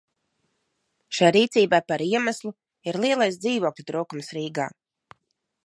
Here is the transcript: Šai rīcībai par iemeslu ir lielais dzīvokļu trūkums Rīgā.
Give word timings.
Šai 1.17 1.29
rīcībai 1.35 1.79
par 1.91 2.03
iemeslu 2.05 2.53
ir 2.91 2.99
lielais 3.05 3.39
dzīvokļu 3.45 3.87
trūkums 3.91 4.33
Rīgā. 4.39 4.69